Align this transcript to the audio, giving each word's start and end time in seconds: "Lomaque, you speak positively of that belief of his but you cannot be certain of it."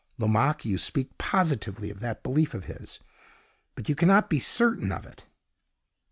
"Lomaque, 0.17 0.65
you 0.65 0.79
speak 0.79 1.15
positively 1.19 1.91
of 1.91 1.99
that 1.99 2.23
belief 2.23 2.55
of 2.55 2.65
his 2.65 2.97
but 3.75 3.87
you 3.87 3.93
cannot 3.93 4.31
be 4.31 4.39
certain 4.39 4.91
of 4.91 5.05
it." 5.05 5.27